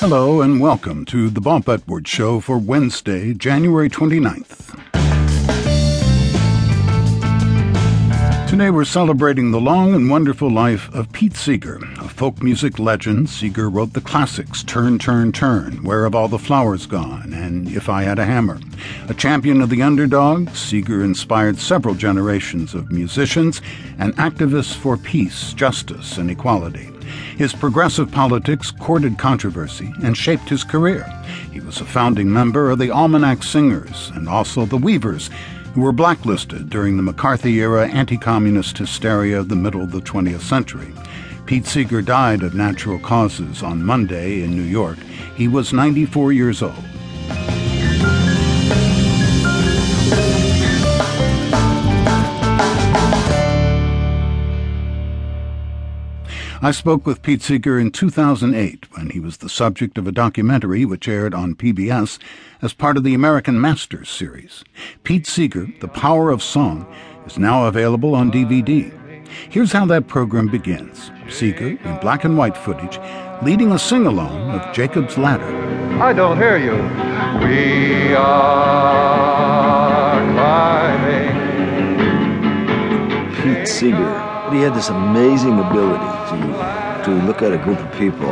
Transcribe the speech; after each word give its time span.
Hello 0.00 0.42
and 0.42 0.60
welcome 0.60 1.04
to 1.06 1.28
the 1.28 1.40
Bob 1.40 1.68
Edwards 1.68 2.08
Show 2.08 2.38
for 2.38 2.56
Wednesday, 2.56 3.34
January 3.34 3.90
29th. 3.90 4.78
Today 8.48 8.70
we're 8.70 8.84
celebrating 8.84 9.50
the 9.50 9.60
long 9.60 9.96
and 9.96 10.08
wonderful 10.08 10.48
life 10.48 10.88
of 10.94 11.10
Pete 11.10 11.34
Seeger, 11.34 11.80
a 11.98 12.08
folk 12.08 12.40
music 12.40 12.78
legend. 12.78 13.28
Seeger 13.28 13.68
wrote 13.68 13.92
the 13.92 14.00
classics 14.00 14.62
Turn, 14.62 15.00
Turn, 15.00 15.32
Turn, 15.32 15.82
Where 15.82 16.04
Have 16.04 16.14
All 16.14 16.28
the 16.28 16.38
Flowers 16.38 16.86
Gone, 16.86 17.32
and 17.34 17.66
If 17.66 17.88
I 17.88 18.04
Had 18.04 18.20
a 18.20 18.24
Hammer. 18.24 18.60
A 19.08 19.14
champion 19.14 19.60
of 19.60 19.68
the 19.68 19.82
underdog, 19.82 20.50
Seeger 20.50 21.02
inspired 21.02 21.58
several 21.58 21.96
generations 21.96 22.72
of 22.72 22.92
musicians 22.92 23.60
and 23.98 24.14
activists 24.14 24.76
for 24.76 24.96
peace, 24.96 25.52
justice, 25.54 26.18
and 26.18 26.30
equality. 26.30 26.88
His 27.38 27.52
progressive 27.52 28.10
politics 28.10 28.72
courted 28.72 29.16
controversy 29.16 29.94
and 30.02 30.16
shaped 30.16 30.48
his 30.48 30.64
career. 30.64 31.04
He 31.52 31.60
was 31.60 31.80
a 31.80 31.84
founding 31.84 32.32
member 32.32 32.68
of 32.68 32.80
the 32.80 32.90
Almanac 32.90 33.44
Singers 33.44 34.10
and 34.16 34.28
also 34.28 34.66
the 34.66 34.76
Weavers, 34.76 35.30
who 35.72 35.82
were 35.82 35.92
blacklisted 35.92 36.68
during 36.68 36.96
the 36.96 37.02
McCarthy 37.04 37.60
era 37.60 37.86
anti 37.86 38.16
communist 38.16 38.76
hysteria 38.76 39.38
of 39.38 39.48
the 39.48 39.54
middle 39.54 39.82
of 39.82 39.92
the 39.92 40.00
20th 40.00 40.40
century. 40.40 40.92
Pete 41.46 41.64
Seeger 41.64 42.02
died 42.02 42.42
of 42.42 42.56
natural 42.56 42.98
causes 42.98 43.62
on 43.62 43.86
Monday 43.86 44.42
in 44.42 44.56
New 44.56 44.62
York. 44.62 44.98
He 45.36 45.46
was 45.46 45.72
94 45.72 46.32
years 46.32 46.60
old. 46.60 46.84
I 56.60 56.72
spoke 56.72 57.06
with 57.06 57.22
Pete 57.22 57.40
Seeger 57.40 57.78
in 57.78 57.92
2008 57.92 58.86
when 58.96 59.10
he 59.10 59.20
was 59.20 59.36
the 59.36 59.48
subject 59.48 59.96
of 59.96 60.08
a 60.08 60.12
documentary 60.12 60.84
which 60.84 61.06
aired 61.06 61.32
on 61.32 61.54
PBS 61.54 62.18
as 62.60 62.72
part 62.72 62.96
of 62.96 63.04
the 63.04 63.14
American 63.14 63.60
Masters 63.60 64.08
series. 64.08 64.64
Pete 65.04 65.24
Seeger, 65.24 65.68
The 65.78 65.86
Power 65.86 66.30
of 66.30 66.42
Song, 66.42 66.92
is 67.26 67.38
now 67.38 67.66
available 67.66 68.16
on 68.16 68.32
DVD. 68.32 68.92
Here's 69.48 69.70
how 69.70 69.86
that 69.86 70.08
program 70.08 70.48
begins 70.48 71.12
Seeger, 71.28 71.78
in 71.84 72.00
black 72.00 72.24
and 72.24 72.36
white 72.36 72.56
footage, 72.56 72.98
leading 73.44 73.70
a 73.70 73.78
sing 73.78 74.06
along 74.06 74.50
of 74.50 74.74
Jacob's 74.74 75.16
Ladder. 75.16 75.46
I 76.02 76.12
don't 76.12 76.38
hear 76.38 76.58
you. 76.58 76.74
We 77.46 78.14
are 78.14 80.32
climbing. 80.32 81.38
Pete 83.36 83.68
Seeger 83.68 84.27
he 84.52 84.60
had 84.60 84.74
this 84.74 84.88
amazing 84.88 85.58
ability 85.58 86.04
to, 86.30 87.02
to 87.04 87.26
look 87.26 87.42
at 87.42 87.52
a 87.52 87.58
group 87.58 87.78
of 87.78 87.92
people 87.98 88.30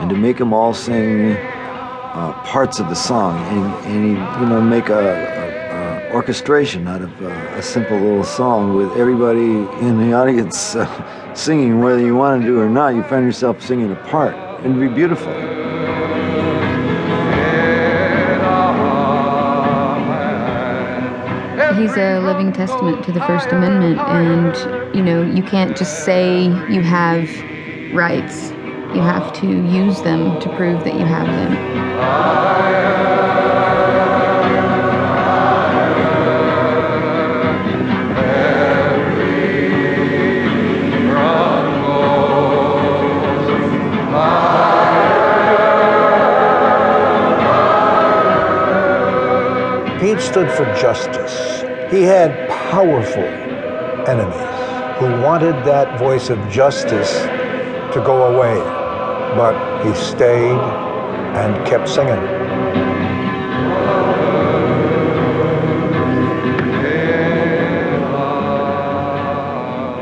and 0.00 0.08
to 0.10 0.16
make 0.16 0.38
them 0.38 0.52
all 0.52 0.72
sing 0.72 1.32
uh, 1.32 2.32
parts 2.44 2.80
of 2.80 2.88
the 2.88 2.94
song. 2.94 3.36
And, 3.46 3.86
and 3.86 4.04
he 4.04 4.10
you 4.42 4.48
know 4.48 4.60
make 4.60 4.88
a, 4.88 4.98
a, 4.98 6.10
a 6.10 6.14
orchestration 6.14 6.86
out 6.86 7.02
of 7.02 7.22
uh, 7.22 7.28
a 7.56 7.62
simple 7.62 7.98
little 7.98 8.24
song 8.24 8.74
with 8.74 8.90
everybody 8.96 9.40
in 9.86 9.98
the 9.98 10.12
audience 10.12 10.76
uh, 10.76 11.34
singing 11.34 11.80
whether 11.80 12.00
you 12.00 12.14
want 12.14 12.44
to 12.44 12.60
or 12.60 12.68
not. 12.68 12.94
You 12.94 13.02
find 13.04 13.24
yourself 13.24 13.62
singing 13.62 13.90
a 13.90 13.96
part. 13.96 14.34
And 14.64 14.76
it'd 14.76 14.88
be 14.88 14.94
beautiful 14.94 15.57
he's 21.78 21.96
a 21.96 22.18
living 22.20 22.52
testament 22.52 23.04
to 23.04 23.12
the 23.12 23.20
First 23.20 23.48
Amendment, 23.48 24.00
and 24.00 24.96
you 24.96 25.02
know, 25.02 25.22
you 25.22 25.42
can't 25.44 25.76
just 25.76 26.04
say 26.04 26.42
you 26.42 26.82
have 26.82 27.28
rights. 27.94 28.50
You 28.94 29.02
have 29.02 29.32
to 29.34 29.46
use 29.46 30.02
them 30.02 30.40
to 30.40 30.48
prove 30.56 30.82
that 30.84 30.94
you 30.94 31.04
have 31.04 31.26
them. 31.26 31.78
Pete 50.00 50.20
stood 50.20 50.50
for 50.50 50.64
justice. 50.74 51.67
He 51.90 52.02
had 52.02 52.50
powerful 52.50 53.24
enemies 54.06 54.98
who 54.98 55.22
wanted 55.22 55.54
that 55.64 55.98
voice 55.98 56.28
of 56.28 56.38
justice 56.50 57.10
to 57.94 58.02
go 58.04 58.24
away, 58.24 58.58
but 59.34 59.82
he 59.82 59.94
stayed 59.94 60.58
and 61.34 61.66
kept 61.66 61.88
singing. 61.88 62.20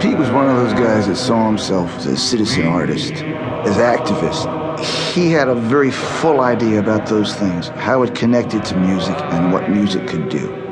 Pete 0.00 0.18
was 0.18 0.32
one 0.32 0.50
of 0.50 0.56
those 0.56 0.72
guys 0.72 1.06
that 1.06 1.14
saw 1.14 1.46
himself 1.46 1.96
as 1.98 2.06
a 2.06 2.16
citizen 2.16 2.66
artist, 2.66 3.12
as 3.12 3.76
activist. 3.76 4.48
He 5.14 5.30
had 5.30 5.46
a 5.46 5.54
very 5.54 5.92
full 5.92 6.40
idea 6.40 6.80
about 6.80 7.06
those 7.06 7.36
things, 7.36 7.68
how 7.68 8.02
it 8.02 8.16
connected 8.16 8.64
to 8.64 8.76
music 8.76 9.16
and 9.30 9.52
what 9.52 9.70
music 9.70 10.08
could 10.08 10.28
do 10.28 10.67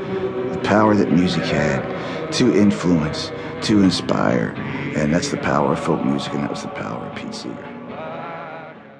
power 0.66 0.94
that 0.96 1.12
music 1.12 1.44
had 1.44 2.32
to 2.32 2.54
influence, 2.54 3.30
to 3.62 3.82
inspire. 3.82 4.54
And 4.96 5.14
that's 5.14 5.30
the 5.30 5.36
power 5.36 5.72
of 5.72 5.80
folk 5.80 6.04
music, 6.04 6.32
and 6.34 6.42
that 6.42 6.50
was 6.50 6.62
the 6.62 6.68
power 6.68 7.06
of 7.06 7.16
Pete 7.16 7.34
Seeger. 7.34 7.75